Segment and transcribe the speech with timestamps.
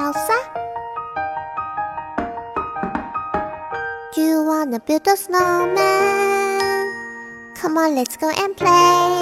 [0.00, 0.38] Elsa?
[4.14, 6.86] Do you wanna build a snowman?
[7.54, 9.12] Come on, let's go and play.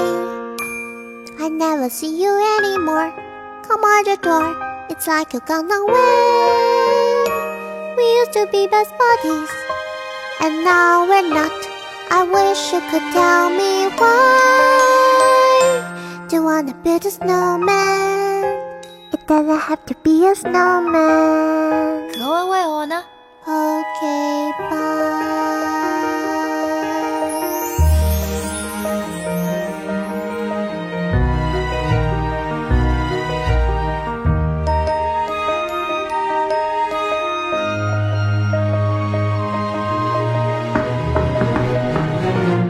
[1.45, 3.11] I never see you anymore.
[3.67, 4.47] Come on the door,
[4.89, 7.25] it's like you've gone away.
[7.97, 9.51] We used to be best buddies,
[10.41, 11.59] and now we're not.
[12.11, 15.19] I wish you could tell me why.
[16.29, 18.18] Do you wanna build a snowman?
[19.29, 22.13] that I have to be a snowman.
[22.13, 23.05] Go away, Anna.
[23.47, 24.97] Okay, bye.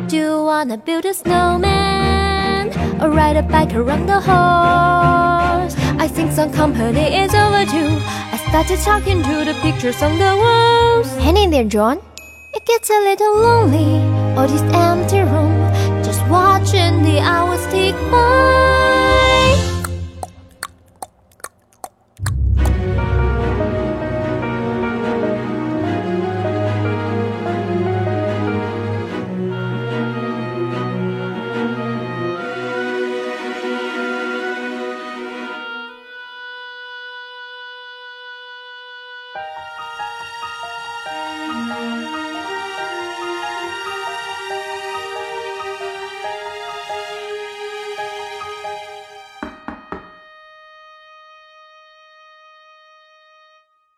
[0.09, 5.28] Do you wanna build a snowman or ride a bike around the hall?
[6.01, 7.99] I think some company is overdue.
[8.35, 11.11] I started talking to the pictures on the walls.
[11.25, 12.01] Hang in there, Joan.
[12.55, 14.01] It gets a little lonely,
[14.37, 15.53] all this empty room,
[16.05, 18.58] just watching the hours tick by.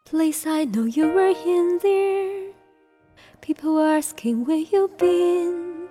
[0.04, 2.52] Please, I know you were in there.
[3.40, 5.88] People were asking where you've been.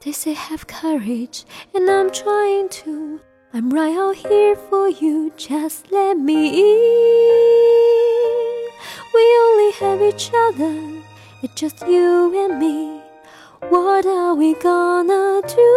[0.00, 3.20] They say have courage, and I'm trying to.
[3.52, 7.04] I'm right out here for you, just let me in.
[9.14, 11.02] We only have each other,
[11.42, 13.00] it's just you and me.
[13.68, 15.72] What are we gonna do?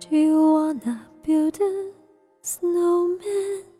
[0.00, 1.97] Do you wanna build a
[2.48, 3.77] snowman?